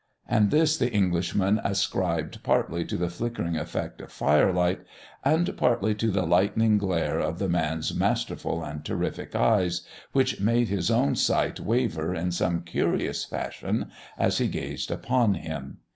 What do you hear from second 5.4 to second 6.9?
partly to the lightning